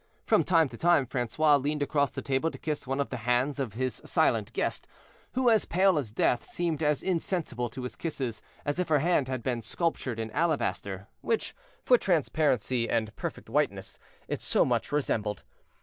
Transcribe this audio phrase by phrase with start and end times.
[0.25, 3.59] From time to time Francois leaned across the table to kiss one of the hands
[3.59, 4.87] of his silent guest,
[5.33, 9.27] who, as pale as death, seemed as insensible to his kisses as if her hand
[9.27, 11.53] had been sculptured in alabaster, which,
[11.85, 15.43] for transparency and perfect whiteness, it so much resembled.